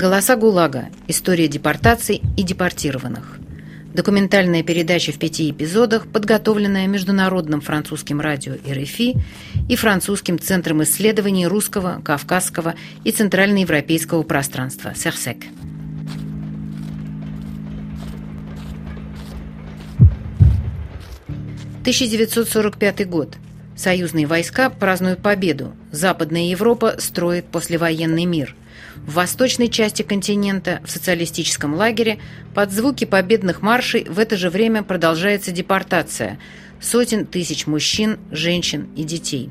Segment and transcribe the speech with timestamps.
[0.00, 0.88] Голоса ГУЛАГа.
[1.08, 3.38] История депортаций и депортированных.
[3.92, 9.18] Документальная передача в пяти эпизодах, подготовленная Международным французским радио РФИ
[9.68, 15.36] и Французским центром исследований русского, кавказского и центральноевропейского пространства «Серсек».
[21.84, 23.36] «1945 год.
[23.76, 25.74] Союзные войска празднуют победу.
[25.92, 28.56] Западная Европа строит послевоенный мир.
[29.10, 32.20] В восточной части континента, в социалистическом лагере,
[32.54, 36.38] под звуки победных маршей в это же время продолжается депортация
[36.80, 39.50] сотен тысяч мужчин, женщин и детей.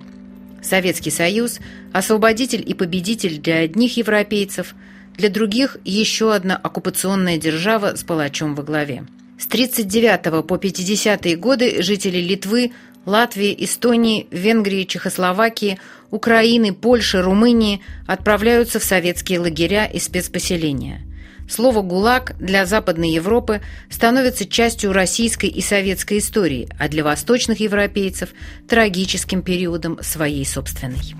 [0.62, 1.60] Советский Союз–
[1.92, 4.76] освободитель и победитель для одних европейцев,
[5.18, 9.04] для других– еще одна оккупационная держава с палачом во главе.
[9.38, 12.72] С 1939 по 50-е годы жители Литвы,
[13.06, 15.80] Латвии, Эстонии, Венгрии, Чехословакии,
[16.12, 21.02] Украины, Польши, Румынии отправляются в советские лагеря и спецпоселения.
[21.50, 28.30] Слово «ГУЛАГ» для Западной Европы становится частью российской и советской истории, а для восточных европейцев–
[28.70, 31.16] трагическим периодом своей собственной.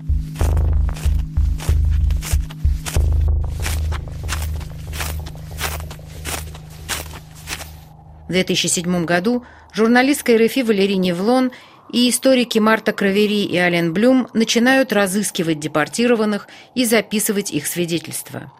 [8.28, 11.50] В 2007 году журналистка РФИ Валерий Невлон
[11.92, 18.52] и историки Марта Кравери и Ален Блюм начинают разыскивать депортированных и записывать их свидетельства.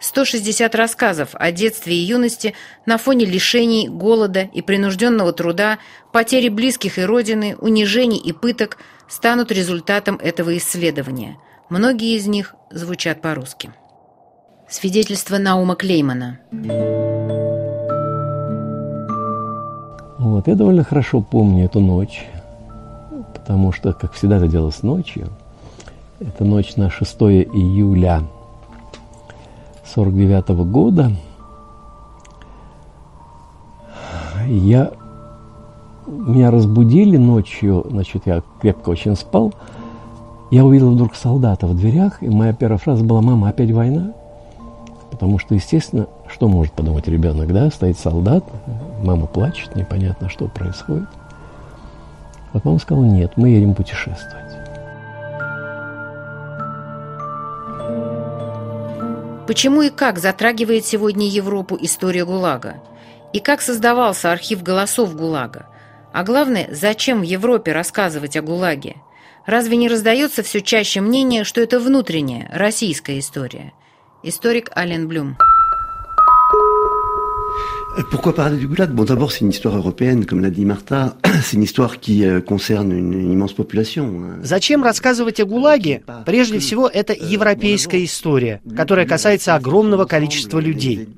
[0.00, 5.78] 160 рассказов о детстве и юности на фоне лишений, голода и принужденного труда,
[6.12, 8.76] потери близких и родины, унижений и пыток
[9.08, 11.38] станут результатом этого исследования.
[11.70, 13.72] Многие из них звучат по-русски.
[14.68, 16.40] Свидетельство Наума Клеймана.
[20.18, 22.26] Вот, я довольно хорошо помню эту ночь
[23.44, 25.28] потому что, как всегда это делалось ночью,
[26.18, 27.14] это ночь на 6
[27.52, 28.22] июля
[29.94, 31.12] 49 -го года,
[34.46, 34.92] я,
[36.06, 39.52] меня разбудили ночью, значит, я крепко очень спал,
[40.50, 44.12] я увидел вдруг солдата в дверях, и моя первая фраза была «Мама, опять война?»
[45.10, 47.68] Потому что, естественно, что может подумать ребенок, да?
[47.68, 48.42] Стоит солдат,
[49.02, 51.08] мама плачет, непонятно, что происходит–
[52.54, 54.52] вот мама сказала, нет, мы едем путешествовать.
[59.46, 62.76] Почему и как затрагивает сегодня Европу история ГУЛАГа?
[63.34, 65.66] И как создавался архив голосов ГУЛАГа?
[66.12, 68.96] А главное, зачем в Европе рассказывать о ГУЛАГе?
[69.44, 73.72] Разве не раздается все чаще мнение, что это внутренняя, российская история?
[74.22, 75.36] Историк Ален Блюм.
[78.10, 81.16] Pourquoi parler du goulag Bon, d'abord, c'est une histoire européenne, comme l'a dit Martha.
[81.42, 84.40] C'est une histoire qui euh, concerne une, une immense population.
[84.42, 86.02] Зачем рассказывать о ГУЛАГе?
[86.26, 91.08] Прежде всего, это европейская история, которая касается огромного количества людей.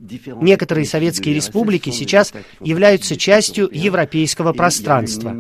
[0.41, 5.35] Некоторые советские республики сейчас являются частью европейского пространства.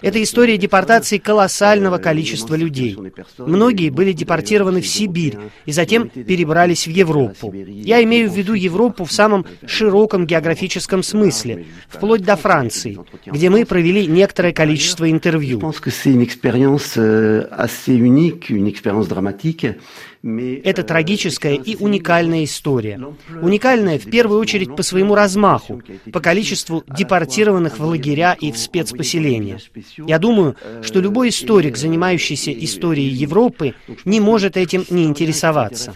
[0.00, 2.96] Это история депортации колоссального количества людей.
[3.38, 7.52] Многие были депортированы в Сибирь и затем перебрались в Европу.
[7.52, 13.48] Я имею в виду Европу в самом широком географическом политическом смысле, вплоть до Франции, где
[13.48, 15.58] мы провели некоторое количество интервью.
[20.22, 23.00] Это трагическая и уникальная история.
[23.40, 25.80] Уникальная в первую очередь по своему размаху,
[26.12, 29.60] по количеству депортированных в лагеря и в спецпоселения.
[29.96, 33.74] Я думаю, что любой историк, занимающийся историей Европы,
[34.04, 35.94] не может этим не интересоваться.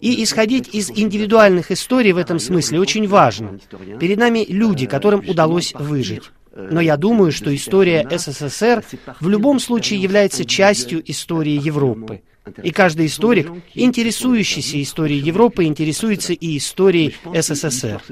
[0.00, 3.58] И исходить из индивидуальных историй в этом смысле очень важно.
[3.98, 6.30] Перед нами люди, которым удалось выжить.
[6.54, 8.84] Но я думаю, что история СССР
[9.20, 12.22] в любом случае является частью истории Европы.
[12.62, 18.02] И каждый историк, интересующийся историей Европы, интересуется и историей СССР.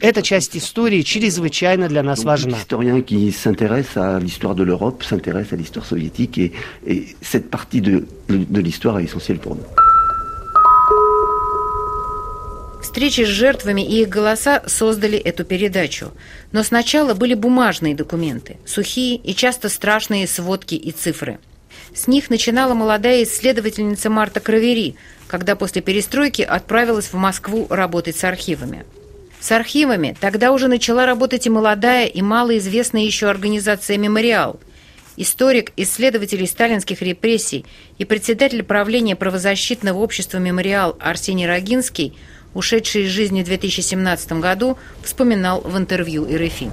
[0.00, 2.56] Эта часть истории чрезвычайно для нас важна.
[12.82, 16.12] Встречи с жертвами и их голоса создали эту передачу.
[16.50, 21.38] Но сначала были бумажные документы, сухие и часто страшные сводки и цифры–
[21.94, 24.96] с них начинала молодая исследовательница Марта Кравери,
[25.26, 28.84] когда после перестройки отправилась в Москву работать с архивами.
[29.40, 34.60] С архивами тогда уже начала работать и молодая, и малоизвестная еще организация «Мемориал».
[35.16, 37.66] Историк, исследователь сталинских репрессий
[37.98, 42.16] и председатель правления правозащитного общества «Мемориал» Арсений Рогинский,
[42.54, 46.70] ушедший из жизни в 2017 году, вспоминал в интервью РФИ.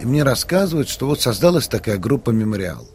[0.00, 2.88] И мне рассказывают, что вот создалась такая группа «Мемориал».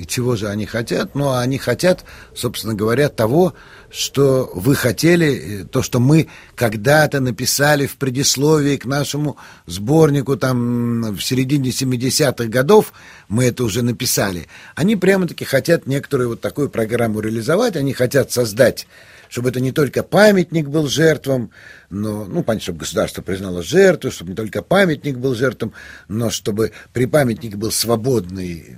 [0.00, 1.14] И чего же они хотят?
[1.14, 3.52] Ну, они хотят, собственно говоря, того,
[3.90, 9.36] что вы хотели, то, что мы когда-то написали в предисловии к нашему
[9.66, 12.94] сборнику там в середине 70-х годов,
[13.28, 14.46] мы это уже написали.
[14.74, 18.86] Они прямо-таки хотят некоторую вот такую программу реализовать, они хотят создать
[19.30, 21.52] чтобы это не только памятник был жертвам,
[21.88, 25.72] но, ну, понятно, чтобы государство признало жертву, чтобы не только памятник был жертвам,
[26.08, 28.76] но чтобы при памятнике был свободный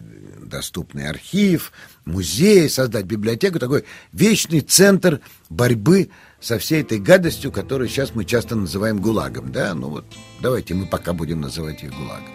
[0.53, 1.73] доступный архив,
[2.05, 6.11] музей, создать библиотеку, такой вечный центр борьбы
[6.41, 9.51] со всей этой гадостью, которую сейчас мы часто называем ГУЛАГом.
[9.51, 10.05] Да, ну вот
[10.41, 12.29] давайте мы пока будем называть их ГУЛАГом.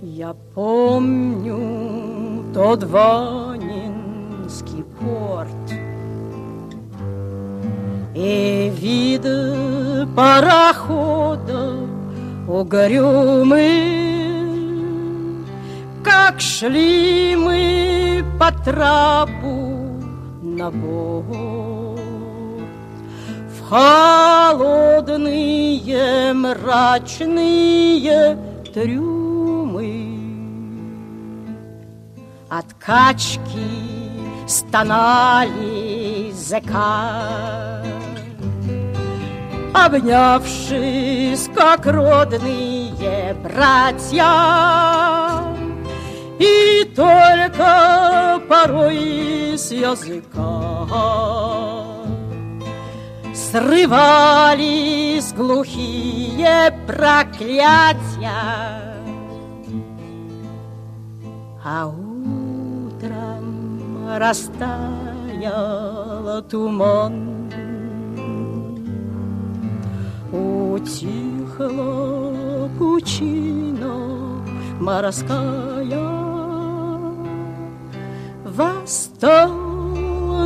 [0.00, 5.50] Я помню тот Ванинский порт
[8.14, 9.22] И вид
[10.14, 11.93] парохода
[12.48, 14.04] угрюмы,
[16.02, 20.00] Как шли мы по трапу
[20.42, 22.00] на борт
[23.48, 25.04] В холодные
[26.34, 27.56] мрачные
[28.72, 30.14] трюмы.
[32.50, 33.40] От качки
[34.46, 37.82] стонали зэка
[39.74, 44.24] обнявшись, как родные братья.
[46.38, 50.86] И только порой с языка
[53.34, 58.02] Срывались глухие проклятия,
[61.64, 62.98] А утром
[64.16, 65.62] растаял
[66.50, 67.43] туман
[70.34, 71.70] Утихла
[72.76, 73.94] пучина
[74.80, 76.10] морская,
[78.44, 79.52] Восстал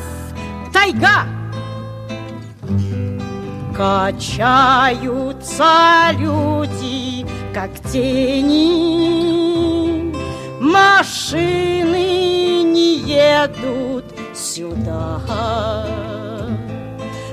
[0.73, 1.42] тайга
[3.75, 5.65] Качаются
[6.19, 10.13] люди, как тени,
[10.61, 14.05] Машины не едут
[14.35, 15.87] сюда.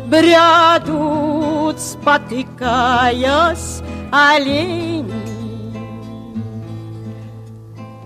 [0.06, 5.12] Брядут, спотыкаясь, олени.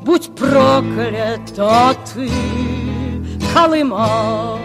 [0.02, 2.28] Будь проклята ты,
[3.54, 4.63] Колыма!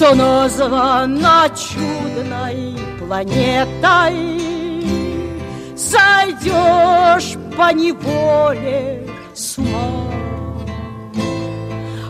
[0.00, 4.40] Что названа чудной планетой.
[5.76, 10.06] Сойдешь по неволе с ума.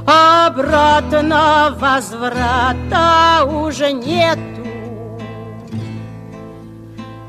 [0.06, 4.40] Обратно возврата уже нету.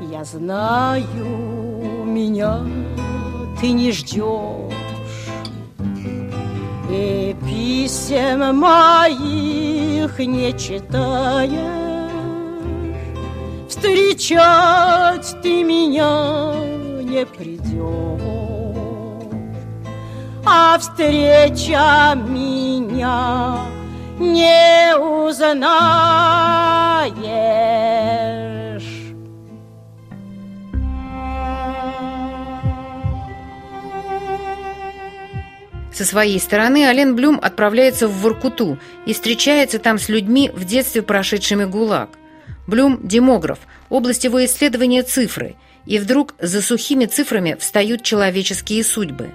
[0.00, 2.60] Я знаю, меня
[3.60, 4.71] ты не ждешь.
[6.92, 11.50] И писем моих не читаешь.
[13.66, 16.52] Встречать ты меня
[17.02, 18.20] не придешь.
[20.44, 23.56] А встреча меня
[24.18, 25.62] не узнаешь
[36.02, 41.00] Со своей стороны Ален Блюм отправляется в Воркуту и встречается там с людьми, в детстве
[41.00, 42.18] прошедшими ГУЛАГ.
[42.66, 45.54] Блюм– демограф, область его исследования– цифры,
[45.86, 49.30] и вдруг за сухими цифрами встают человеческие судьбы.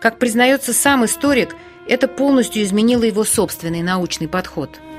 [0.00, 1.54] Как признается сам историк,
[1.86, 4.70] это полностью изменило его собственный научный подход–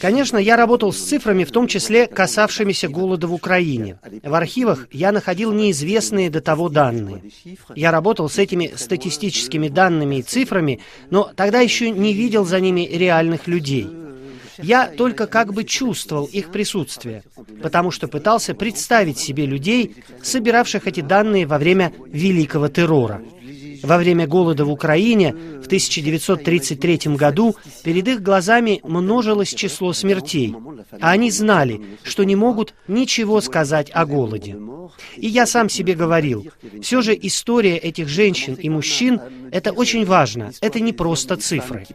[0.00, 3.98] Конечно, я работал с цифрами, в том числе касавшимися голода в Украине.
[4.22, 7.24] В архивах я находил неизвестные до того данные.
[7.74, 10.80] Я работал с этими статистическими данными и цифрами,
[11.10, 13.86] но тогда еще не видел за ними реальных людей.
[14.58, 17.22] Я только как бы чувствовал их присутствие,
[17.62, 23.20] потому что пытался представить себе людей, собиравших эти данные во время Великого террора.
[23.82, 30.54] Во время голода в Украине в 1933 году перед их глазами множилось число смертей,
[31.00, 34.56] а они знали, что не могут ничего сказать о голоде.
[35.16, 36.46] И я сам себе говорил,
[36.82, 39.20] все же история этих женщин и мужчин–
[39.52, 41.86] это очень важно, это не просто цифры.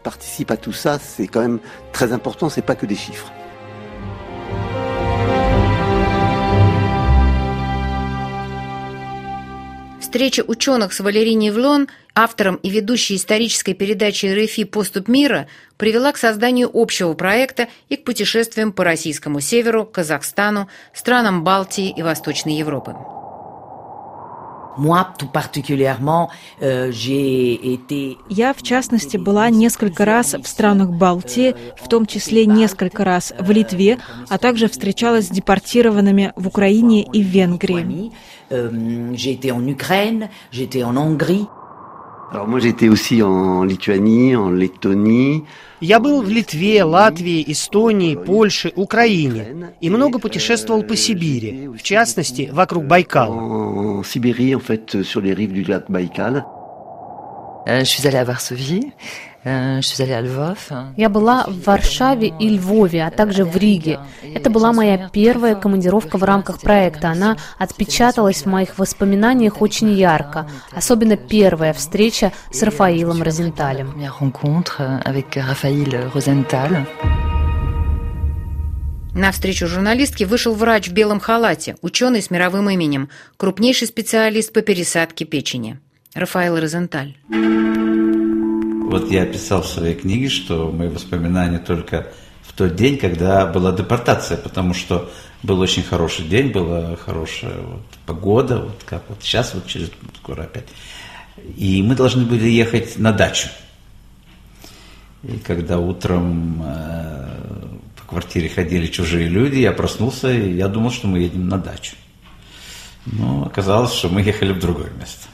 [10.12, 16.18] Встреча ученых с Валерией Влон, автором и ведущей исторической передачи РФИ «Поступ мира», привела к
[16.18, 22.94] созданию общего проекта и к путешествиям по российскому северу, Казахстану, странам Балтии и Восточной Европы.
[26.60, 26.92] Euh,
[28.30, 33.52] Я, в частности, была несколько раз в странах Балтии, в том числе несколько раз в
[33.52, 38.12] Литве, а также встречалась с депортированными в Украине и в Венгрии.
[45.82, 52.50] Я был в Литве, Латвии, Эстонии, Польше, Украине и много путешествовал по Сибири, в частности,
[52.54, 53.36] вокруг Байкала.
[53.36, 56.46] En Sibérie, en fait, sur les rives du lac Baïkal.
[57.68, 58.94] Je suis allée à Varsovie.
[59.44, 59.82] Э,
[60.98, 64.00] Я была в Варшаве и Львове, а также в Риге.
[64.36, 67.10] Это была моя первая командировка в рамках проекта.
[67.10, 70.48] Она отпечаталась в моих воспоминаниях очень ярко.
[70.72, 73.94] Особенно первая встреча с Рафаилом Розенталем.
[79.14, 84.62] На встречу журналистки вышел врач в белом халате, ученый с мировым именем, крупнейший специалист по
[84.62, 85.80] пересадке печени.
[86.14, 87.16] Рафаэл Розенталь.
[88.92, 93.72] Вот я писал в своей книге, что мои воспоминания только в тот день, когда была
[93.72, 95.10] депортация, потому что
[95.44, 100.44] был очень хороший день, была хорошая вот погода, вот как вот сейчас, вот через скоро
[100.44, 100.68] опять.
[101.56, 103.48] И мы должны были ехать на дачу.
[105.24, 107.28] И когда утром э,
[107.96, 111.96] по квартире ходили чужие люди, я проснулся, и я думал, что мы едем на дачу.
[113.06, 115.31] Но оказалось, что мы ехали в другое место.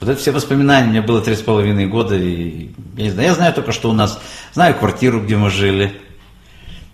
[0.00, 3.34] Вот это все воспоминания, мне было три с половиной года, и я не знаю, я
[3.34, 4.18] знаю только, что у нас,
[4.54, 6.00] знаю квартиру, где мы жили,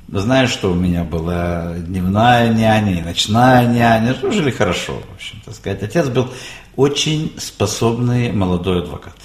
[0.08, 5.40] знаю, что у меня была дневная няня и ночная няня, мы жили хорошо, в общем,
[5.44, 5.84] так сказать.
[5.84, 6.32] Отец был
[6.74, 9.16] очень способный молодой адвокат.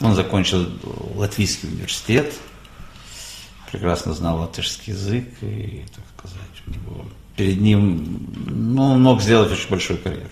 [0.00, 0.66] Он закончил
[1.16, 2.32] Латвийский университет,
[3.70, 6.78] прекрасно знал латышский язык, и, так сказать,
[7.36, 10.30] перед ним, ну, он мог сделать очень большую карьеру.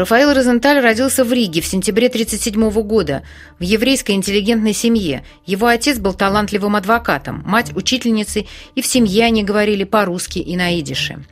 [0.00, 3.22] Рафаэл Розенталь родился в Риге в сентябре 1937 года
[3.58, 5.26] в еврейской интеллигентной семье.
[5.44, 10.80] Его отец был талантливым адвокатом, мать– учительницей, и в семье они говорили по-русски и на
[10.80, 11.22] идише.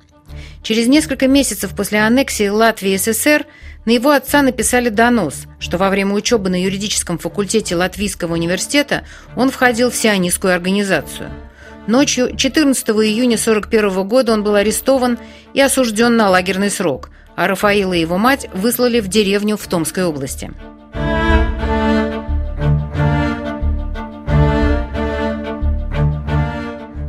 [0.62, 3.46] Через несколько месяцев после аннексии Латвии и СССР
[3.86, 9.50] на его отца написали донос, что во время учебы на юридическом факультете Латвийского университета он
[9.50, 11.30] входил в сионистскую организацию.
[11.86, 15.18] Ночью 14 июня 1941 года он был арестован
[15.54, 20.04] и осужден на лагерный срок– а Рафаила и его мать выслали в деревню в Томской
[20.04, 20.50] области.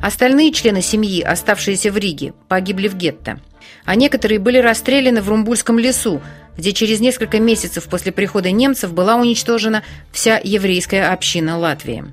[0.04, 3.40] Остальные члены семьи, оставшиеся в Риге, погибли в гетто,
[3.86, 6.22] а некоторые были расстреляны в Румбульском лесу,
[6.56, 9.82] где через несколько месяцев после прихода немцев была уничтожена
[10.12, 12.06] вся еврейская община Латвии.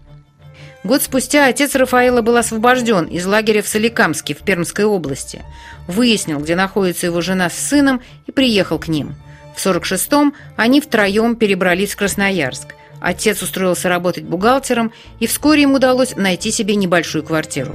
[0.87, 5.43] Год спустя отец Рафаэла был освобожден из лагеря в Соликамске в Пермской области.
[5.88, 9.16] Выяснил, где находится его жена с сыном, и приехал к ним.
[9.57, 12.76] В 46-м они втроем перебрались в Красноярск.
[13.00, 17.75] Отец устроился работать бухгалтером, и вскоре ему удалось найти себе небольшую квартиру.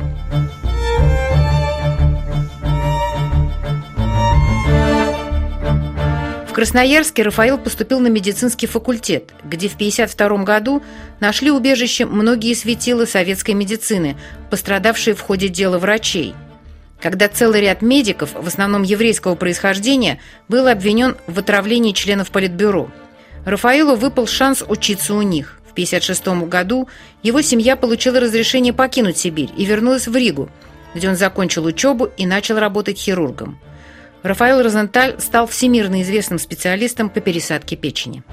[6.62, 10.84] Красноярске Рафаил поступил на медицинский факультет, где в 1952 году
[11.20, 14.16] нашли убежище многие светилы советской медицины,
[14.52, 16.36] пострадавшие в ходе дела врачей.
[17.00, 22.92] Когда целый ряд медиков, в основном еврейского происхождения, был обвинен в отравлении членов Политбюро.
[23.44, 25.60] Рафаилу выпал шанс учиться у них.
[25.68, 26.88] В 1956 году
[27.24, 30.52] его семья получила разрешение покинуть Сибирь и вернулась в Ригу,
[30.94, 33.58] где он закончил учебу и начал работать хирургом.
[34.24, 38.24] Рафаэл Розенталь стал всемирно известным специалистом по пересадке печени.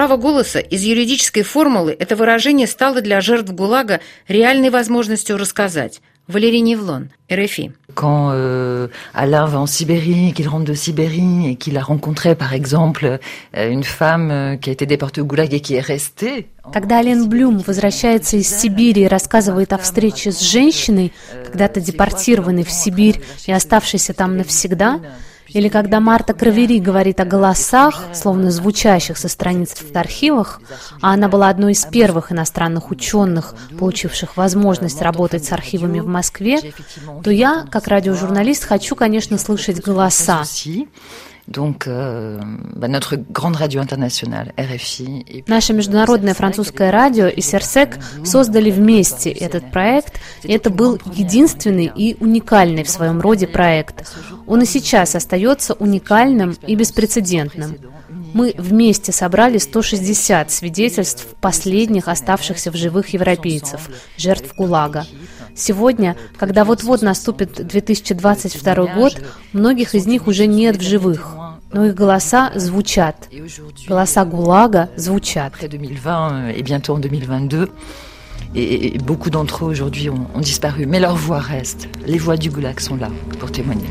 [0.00, 6.62] Право голоса из юридической формулы это выражение стало для жертв ГУЛАГа реальной возможностью рассказать, Валерий
[6.62, 7.72] Невлон, РФИ.
[7.94, 12.54] Quand euh, Alain va en Sibérie, qu'il rentre de Sibérie et qu'il a rencontré, par
[12.54, 13.18] exemple,
[13.54, 16.48] euh, une femme euh, qui a été déportée au Гуlag et qui est restée.
[16.72, 21.12] Когда Ален Блюм возвращается из Сибири и рассказывает о встрече с женщиной,
[21.44, 24.98] когда-то депортированной в Сибирь и оставшейся там навсегда,
[25.52, 30.60] Или когда Марта Кравери говорит о голосах, словно звучащих со страниц в архивах,
[31.00, 36.72] а она была одной из первых иностранных ученых, получивших возможность работать с архивами в Москве,
[37.22, 40.44] то я, как радиожурналист, хочу, конечно, слышать голоса.
[41.50, 42.38] Donc, euh,
[42.76, 45.44] notre grande radio internationale, RFI.
[45.48, 52.16] Наше международное французское радио и Серсек создали вместе этот проект, и это был единственный и
[52.20, 54.14] уникальный в своем роде проект.
[54.46, 57.78] Он и сейчас остается уникальным и беспрецедентным.
[58.32, 65.04] Мы вместе собрали 160 свидетельств последних оставшихся в живых европейцев, жертв ГУЛАГа.
[65.54, 69.20] Сегодня, когда вот-вот наступит 2022 год,
[69.52, 71.34] многих из них уже нет в живых,
[71.72, 73.28] но их голоса звучат.
[73.88, 75.52] Голоса ГУЛАГа звучат.
[78.52, 81.88] Et beaucoup d'entre eux aujourd'hui ont, ont disparu, mais leurs voix restent.
[82.04, 83.86] Les voix du Goulag sont là pour témoigner.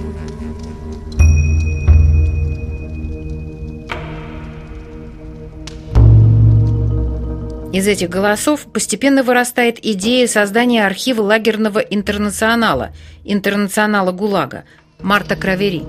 [7.71, 12.89] Из этих голосов постепенно вырастает идея создания архива лагерного интернационала,
[13.23, 14.63] интернационала ГУЛАГа,
[15.01, 15.83] Марта Кравери.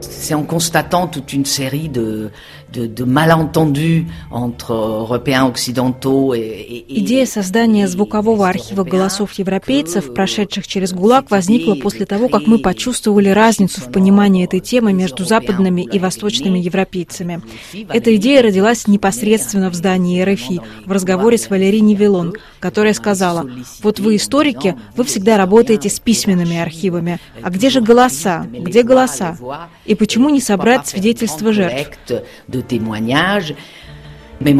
[0.00, 2.30] C'est en constatant toute une série de,
[2.72, 6.84] de, de malentendus entre Européens occidentaux et, et...
[6.88, 13.28] Идея создания звукового архива голосов европейцев, прошедших через ГУЛАГ, возникла после того, как мы почувствовали
[13.28, 17.42] разницу в понимании этой темы между западными и восточными европейцами.
[17.88, 23.48] Эта идея родилась непосредственно в здании РФИ, в разговоре с Валерией Невелон, которая сказала,
[23.82, 29.36] вот вы историки, вы всегда работаете с письменными архивами, а где же голоса, где голоса?
[29.84, 31.98] И почему не собрать свидетельства жертв?
[32.62, 33.54] Témoignages.
[34.42, 34.52] De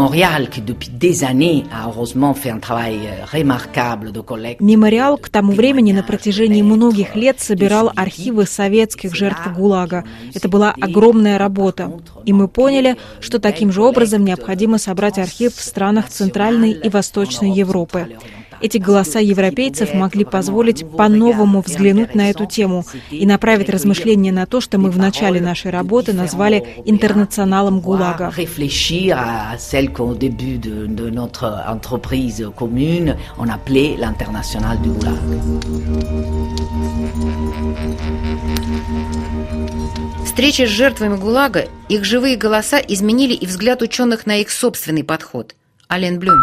[4.23, 4.63] collecte.
[4.63, 10.05] Мемориал к тому времени на протяжении многих лет собирал архивы советских жертв ГУЛАГа.
[10.35, 11.93] Это была огромная работа.
[12.25, 17.51] И мы поняли, что таким же образом необходимо собрать архив в странах Центральной и Восточной
[17.51, 18.17] Европы.
[18.63, 24.61] Эти голоса европейцев могли позволить по-новому взглянуть на эту тему и направить размышления на то,
[24.61, 28.33] что мы в начале нашей работы назвали интернационалом ГУЛАГа.
[40.25, 45.55] Встречи с жертвами ГУЛАГа, их живые голоса изменили и взгляд ученых на их собственный подход.
[45.91, 46.41] Ален Блюм.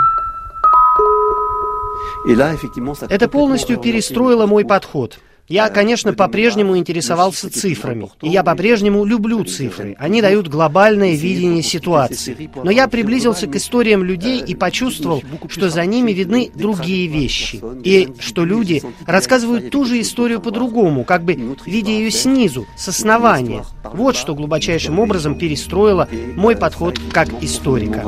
[3.09, 5.19] Это полностью перестроило мой подход.
[5.49, 9.95] Я, конечно, по-прежнему интересовался цифрами, и я по-прежнему люблю цифры.
[9.97, 12.51] Они дают глобальное видение ситуации.
[12.63, 18.09] Но я приблизился к историям людей и почувствовал, что за ними видны другие вещи, и
[18.19, 23.65] что люди рассказывают ту же историю по-другому, как бы видя ее снизу, с основания.
[23.83, 28.03] Вот что глубочайшим образом перестроило мой подход как историка.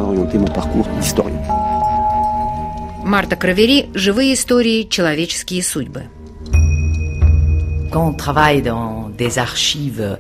[3.12, 4.84] Марта Кравери «Живые истории.
[4.84, 6.04] Человеческие судьбы».
[7.92, 10.18] Quand on travaille dans des archives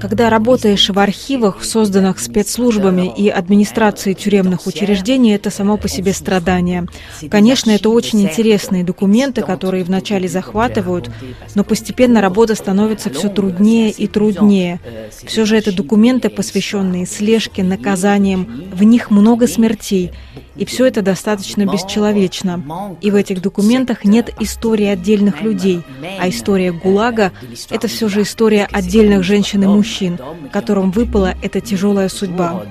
[0.00, 6.86] когда работаешь в архивах, созданных спецслужбами и администрацией тюремных учреждений, это само по себе страдание.
[7.30, 11.10] Конечно, это очень интересные документы, которые вначале захватывают,
[11.54, 14.80] но постепенно работа становится все труднее и труднее.
[15.24, 18.70] Все же это документы, посвященные слежке, наказаниям.
[18.72, 20.12] В них много смертей.
[20.56, 22.96] И все это достаточно бесчеловечно.
[23.00, 25.82] И в этих документах нет истории отдельных людей,
[26.18, 27.32] а история ГУЛАГа–
[27.70, 28.89] это все же история отдельных
[29.22, 30.18] женщин и мужчин,
[30.52, 32.64] которым выпала эта тяжелая судьба.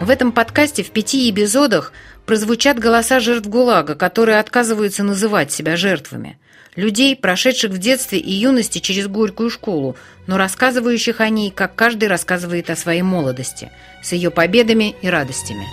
[0.00, 1.92] В этом подкасте в пяти эпизодах
[2.26, 6.38] прозвучат голоса жертв ГУЛАГа, которые отказываются называть себя жертвами–
[6.76, 12.08] людей, прошедших в детстве и юности через горькую школу, но рассказывающих о ней, как каждый
[12.08, 13.70] рассказывает о своей молодости,
[14.02, 15.66] с ее победами и радостями.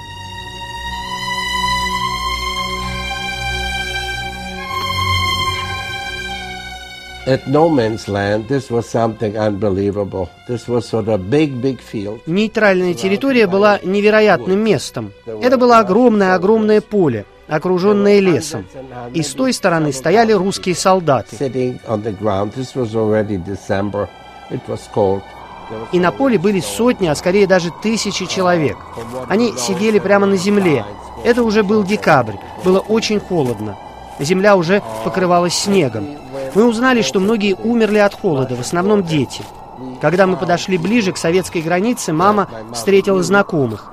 [7.28, 10.30] At no man's land, this was something unbelievable.
[10.48, 12.22] This was sort of big, big field.
[12.26, 15.12] Нейтральная территория была невероятным местом.
[15.42, 18.66] Это было огромное-огромное поле– окруженные лесом.
[19.14, 21.36] И с той стороны стояли русские солдаты.
[25.92, 28.78] И на поле были сотни, а скорее даже тысячи человек.
[29.28, 30.86] Они сидели прямо на земле.
[31.26, 33.78] Это уже был декабрь, было очень холодно.
[34.20, 36.08] Земля уже покрывалась снегом.
[36.58, 39.44] Мы узнали, что многие умерли от холода, в основном дети.
[40.02, 43.92] Когда мы подошли ближе к советской границе, мама встретила знакомых.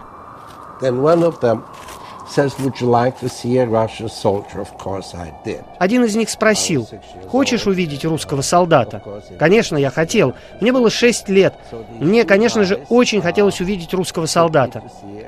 [5.78, 6.88] Один из них спросил,
[7.28, 9.02] хочешь увидеть русского солдата?
[9.38, 10.32] Конечно, я хотел.
[10.62, 11.52] Мне было шесть лет.
[12.00, 14.82] Мне, конечно же, очень хотелось увидеть русского солдата.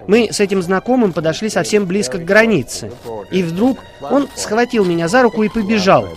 [0.06, 2.90] Мы с этим знакомым подошли совсем близко к границе.
[3.30, 6.08] И вдруг он схватил меня за руку и побежал.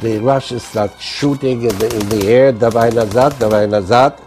[0.00, 4.20] The Russians start shooting in the, in the air, давай назад, давай назад.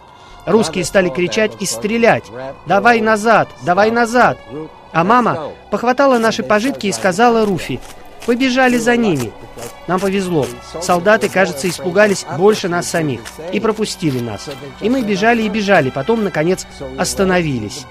[0.48, 2.24] Русские стали кричать и стрелять.
[2.66, 3.48] «Давай назад!
[3.62, 4.38] Давай назад!»
[4.92, 7.80] А мама похватала наши пожитки и сказала Руфи,
[8.24, 9.30] «Побежали за ними!»
[9.86, 10.46] Нам повезло.
[10.80, 13.20] Солдаты, кажется, испугались больше нас самих
[13.52, 14.48] и пропустили нас.
[14.80, 16.66] И мы бежали и бежали, потом, наконец,
[16.98, 17.86] остановились.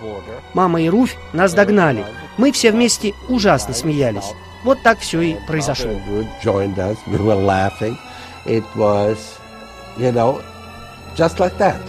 [0.54, 2.06] Мама и Руфь нас догнали.
[2.38, 4.34] Мы все вместе ужасно смеялись.
[4.64, 5.92] Вот так все и произошло.
[11.16, 11.80] just like that.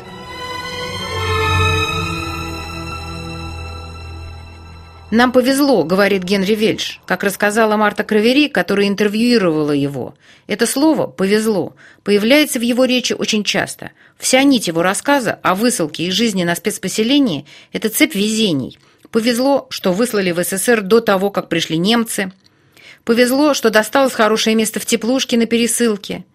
[5.10, 10.14] «Нам повезло»,— говорит Генри Вельш, как рассказала Марта Кравери, которая интервьюировала его.
[10.46, 13.92] Это слово «повезло» появляется в его речи очень часто.
[14.18, 18.78] Вся нить его рассказа о высылке и жизни на спецпоселении– это цепь везений.
[19.10, 22.30] Повезло, что выслали в СССР до того, как пришли немцы.
[23.08, 26.26] Повезло, что досталось хорошее место в теплушке на пересылке.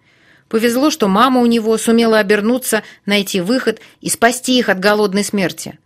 [0.48, 5.78] Повезло, что мама у него сумела обернуться, найти выход и спасти их от голодной смерти.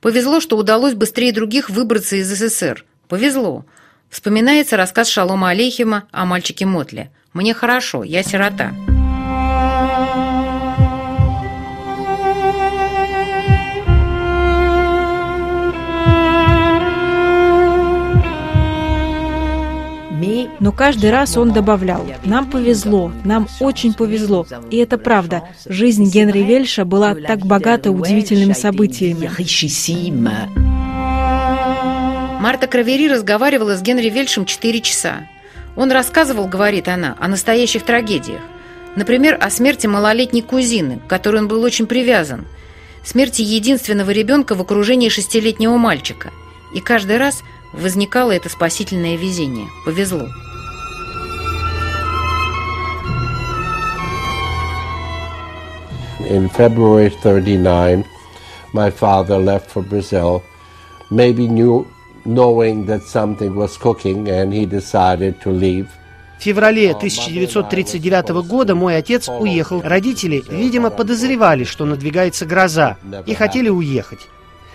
[0.00, 2.86] Повезло, что удалось быстрее других выбраться из СССР.
[3.06, 3.66] Повезло.
[4.08, 7.10] Вспоминается рассказ Шалома Алейхима о мальчике Мотле.
[7.34, 8.72] «Мне хорошо, я сирота».
[20.60, 24.46] Но каждый раз он добавлял, нам повезло, нам очень повезло.
[24.70, 25.42] И это правда.
[25.66, 29.30] Жизнь Генри Вельша была так богата удивительными событиями.
[32.40, 35.28] Марта Кравери разговаривала с Генри Вельшем 4 часа.
[35.76, 38.40] Он рассказывал, говорит она, о настоящих трагедиях.
[38.96, 42.46] Например, о смерти малолетней кузины, к которой он был очень привязан.
[43.04, 46.32] Смерти единственного ребенка в окружении шестилетнего мальчика.
[46.72, 49.66] И каждый раз возникало это спасительное везение.
[49.84, 50.28] Повезло.
[56.28, 58.04] In February 39,
[58.72, 60.42] my father left for Brazil,
[61.10, 61.86] maybe knew,
[62.24, 65.88] knowing that something was cooking, and he decided to leave.
[66.38, 69.82] В феврале 1939 года мой отец уехал.
[69.82, 74.20] Родители, видимо, подозревали, что надвигается гроза, и хотели уехать.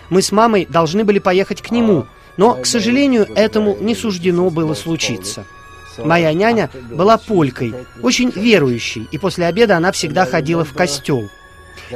[0.10, 2.06] Мы с мамой должны были поехать к нему,
[2.38, 5.46] но, к сожалению, этому не суждено было случиться.
[5.98, 11.30] Моя няня была полькой, очень верующей, и после обеда она всегда ходила в костел.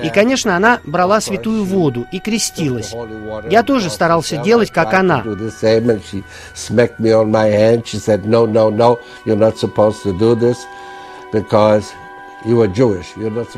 [0.02, 2.94] И, конечно, она брала святую воду и крестилась.
[3.50, 5.24] Я тоже старался делать, как она.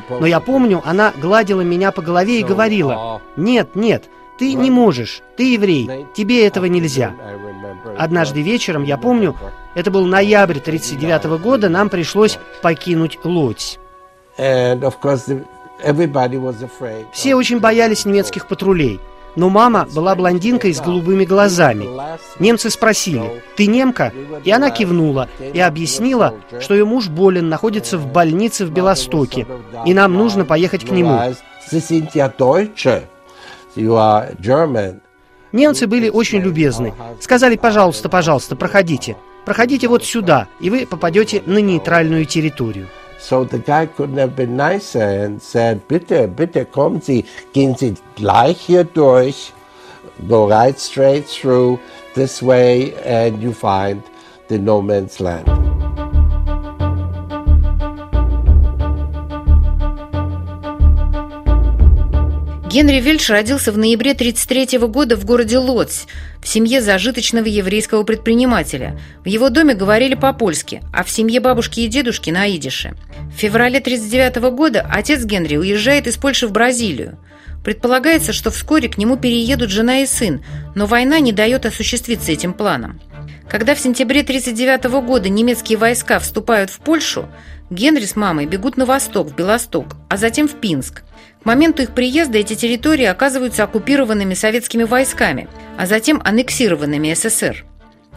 [0.09, 4.05] Но я помню, она гладила меня по голове и говорила, «Нет, нет,
[4.41, 7.13] ты не можешь, ты еврей, тебе этого нельзя».
[7.95, 9.35] Однажды вечером, я помню,
[9.75, 13.77] это был ноябрь 1939 года, нам пришлось покинуть Лодзь.
[17.13, 18.99] Все очень боялись немецких патрулей.
[19.35, 21.87] Но мама была блондинкой с голубыми глазами.
[22.39, 24.11] Немцы спросили, «Ты немка?»
[24.43, 29.45] И она кивнула и объяснила, что ее муж болен, находится в больнице в Белостоке,
[29.85, 31.19] и нам нужно поехать к нему.
[35.51, 36.93] Немцы были очень любезны.
[37.19, 39.17] Сказали, пожалуйста, pожалуйста, проходите.
[39.45, 42.87] Проходите вот сюда, и вы попадете на нейтральную территорию.
[43.19, 47.95] So the guy couldn't have been nicer and said, bitte, bitte kommen Sie, gehen Sie
[48.15, 49.53] gleich hier durch,
[50.27, 51.79] go right straight through
[52.15, 54.01] this way and you find
[54.47, 55.47] the no man's land.
[62.71, 66.05] Генри Вельш родился в ноябре 1933 года в городе Лоць,
[66.41, 68.97] в семье зажиточного еврейского предпринимателя.
[69.25, 72.93] В его доме говорили по-польски, а в семье бабушки и дедушки на идише.
[73.29, 77.17] В феврале 1939 года отец Генри уезжает из Польши в Бразилию.
[77.61, 80.41] Предполагается, что вскоре к нему переедут жена и сын,
[80.73, 83.01] но война не дает осуществиться этим планом.
[83.49, 87.27] Когда в сентябре 1939 года немецкие войска вступают в Польшу,
[87.69, 91.03] Генри с мамой бегут на восток, в Белосток, а затем в Пинск.
[91.41, 97.65] К моменту их приезда эти территории оказываются оккупированными советскими войсками, а затем аннексированными СССР.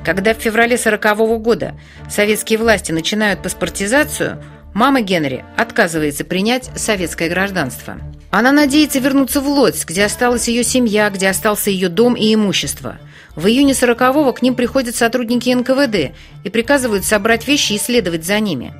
[0.05, 1.75] Когда в феврале 1940 года
[2.11, 4.43] советские власти начинают паспортизацию,
[4.75, 7.97] мама Генри отказывается принять советское гражданство.
[8.31, 12.99] Она надеется вернуться в Лодзь, где осталась ее семья, где остался ее дом и имущество.
[13.37, 18.39] В июне 40-го к ним приходят сотрудники НКВД и приказывают собрать вещи и следовать за
[18.41, 18.75] ними.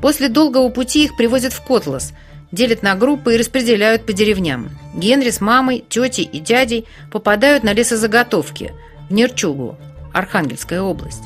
[0.00, 2.12] После долгого пути их привозят в Котлас,
[2.52, 4.70] делят на группы и распределяют по деревням.
[4.94, 8.72] Генри с мамой, тетей и дядей попадают на лесозаготовки
[9.08, 9.76] в Нерчугу,
[10.12, 11.22] Архангельская область.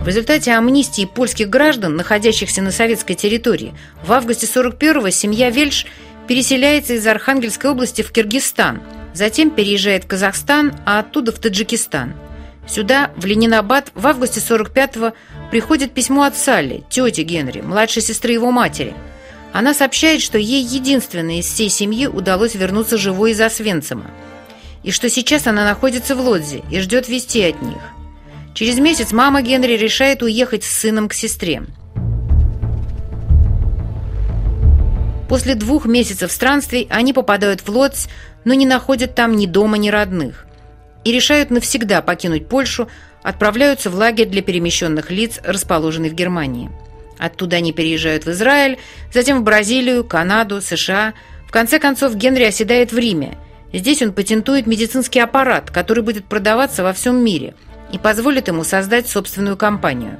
[0.00, 5.86] В результате амнистии польских граждан, находящихся на советской территории, в августе 41-го семья Вельш
[6.26, 8.80] переселяется из Архангельской области в Киргизстан,
[9.12, 12.14] затем переезжает в Казахстан, а оттуда в Таджикистан.
[12.68, 15.14] Сюда, в Ленинабад, в августе 45-го
[15.50, 18.94] приходит письмо от Салли, тети Генри, младшей сестры его матери.
[19.54, 24.10] Она сообщает, что ей единственной из всей семьи удалось вернуться живой из Освенцима,
[24.82, 27.80] и что сейчас она находится в Лодзе и ждет вести от них.
[28.52, 31.62] Через месяц мама Генри решает уехать с сыном к сестре.
[35.28, 38.08] После двух месяцев странствий они попадают в Лодзь,
[38.44, 40.47] но не находят там ни дома, ни родных.
[41.08, 42.88] И решают навсегда покинуть Польшу,
[43.22, 46.70] отправляются в лагерь для перемещенных лиц, расположенный в Германии.
[47.18, 48.78] Оттуда они переезжают в Израиль,
[49.12, 51.14] затем в Бразилию, Канаду, США.
[51.46, 53.38] В конце концов Генри оседает в Риме.
[53.72, 57.54] Здесь он патентует медицинский аппарат, который будет продаваться во всем мире–
[57.92, 60.18] и позволит ему создать собственную компанию.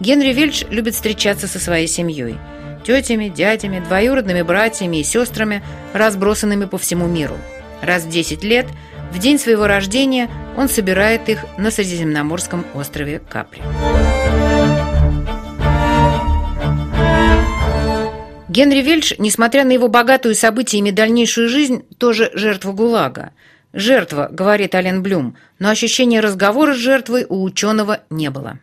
[0.00, 2.36] Генри Вильч любит встречаться со своей семьей–
[2.84, 7.36] тетями, дядями, двоюродными братьями и сестрами, разбросанными по всему миру.
[7.80, 8.66] Раз в 10 лет,
[9.14, 13.62] в день своего рождения, он собирает их на Средиземноморском острове Капри.
[18.48, 23.32] Генри Вельш, несмотря на его богатую событиями дальнейшую жизнь, тоже жертва ГУЛАГа–
[23.74, 28.60] Жертва, говорит Ален Блюм, но ощущения разговора с жертвой у ученого не было.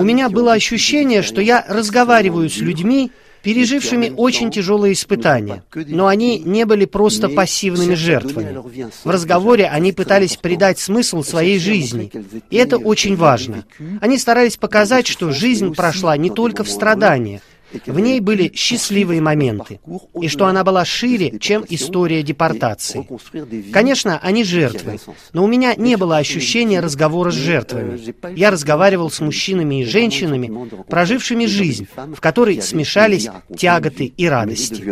[0.00, 6.38] У меня было ощущение, что я разговариваю с людьми, пережившими очень тяжелые испытания, но они
[6.38, 8.58] не были просто пассивными жертвами.
[9.04, 12.10] В разговоре они пытались придать смысл своей жизни,
[12.50, 13.64] и это очень важно.
[14.00, 17.42] Они старались показать, что жизнь прошла не только в страданиях,
[17.86, 19.80] в ней были счастливые моменты,
[20.20, 23.06] и что она была шире, чем история депортации.
[23.72, 24.98] Конечно, они жертвы,
[25.32, 27.98] но у меня не было ощущения разговора с жертвами.
[28.34, 30.50] Я разговаривал с мужчинами и женщинами,
[30.88, 34.82] прожившими жизнь, в которой смешались тяготы и радости.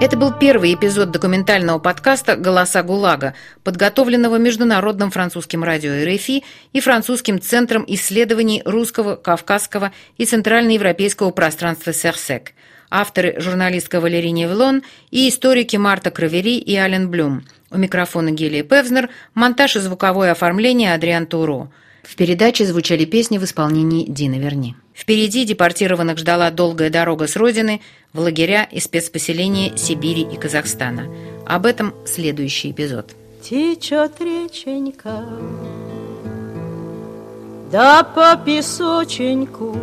[0.00, 7.38] Это был первый эпизод документального подкаста «Голоса ГУЛАГа», подготовленного Международным французским радио РФИ и Французским
[7.38, 12.52] центром исследований русского, кавказского и центральноевропейского пространства «Серсек».
[12.90, 17.44] Авторы– журналистка Валерия Невлон и историки Марта Кравери и Ален Блюм.
[17.70, 21.70] У микрофона Гелия Певзнер, монтаж и звуковое оформление Адриан Туро.
[22.02, 24.74] В передаче звучали песни в исполнении Дины Верни.
[24.94, 27.80] Впереди депортированных ждала долгая дорога с родины
[28.12, 31.08] в лагеря и спецпоселения Сибири и Казахстана.
[31.46, 33.14] Об этом следующий эпизод.
[33.42, 35.24] Течет реченька,
[37.72, 39.74] да по песоченьку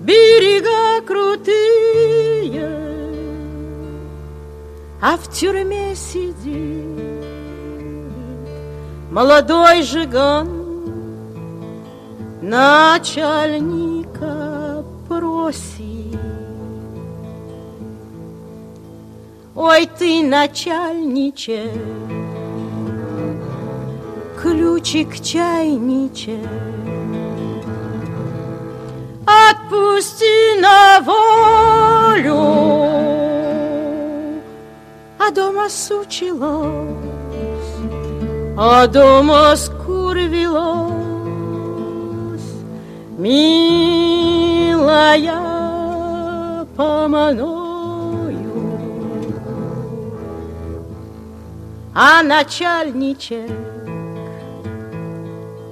[0.00, 2.70] Берега крутые,
[5.02, 7.25] а в тюрьме сидит
[9.10, 10.48] молодой жиган
[12.42, 14.04] начальника
[15.08, 15.86] просит.
[19.54, 21.70] Ой, ты, начальниче,
[24.40, 26.38] ключик чайниче,
[29.24, 32.42] Отпусти на волю,
[35.18, 37.05] а дома сучилось,
[38.56, 40.96] а дома скурвилось.
[43.18, 43.86] Милая,
[46.76, 48.36] поманою,
[51.94, 53.50] а начальничек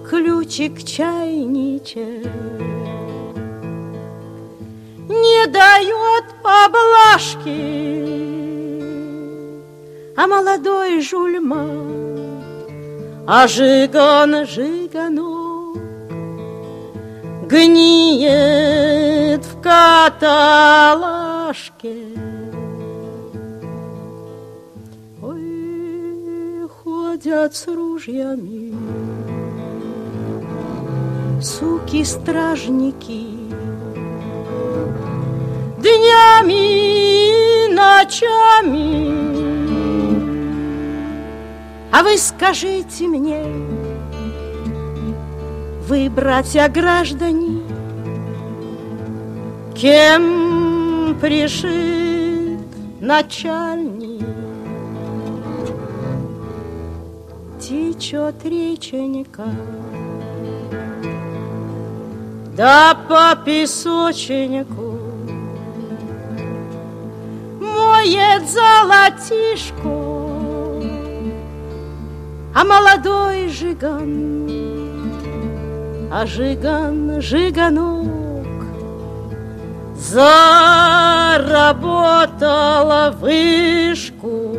[0.09, 2.27] ключик чайничек
[5.09, 7.61] не дает поблажки,
[10.17, 12.04] а молодой жульма,
[13.27, 15.75] а жиган жигану
[17.47, 20.75] гниет в каталажке.
[25.23, 28.75] Ой, ходят с ружьями
[31.41, 33.27] суки-стражники,
[35.79, 39.14] днями и ночами.
[42.05, 43.43] Вы скажите мне,
[45.89, 47.63] вы, братья граждане,
[49.75, 52.61] кем пришит
[53.01, 54.23] начальник?
[57.59, 59.47] Течет реченька,
[62.55, 64.99] да по песочнику
[67.61, 70.14] моет золотишко
[72.55, 74.49] а молодой жиган,
[76.13, 78.47] а жиган, жиганок,
[79.97, 80.63] заработала
[83.21, 84.54] вышку.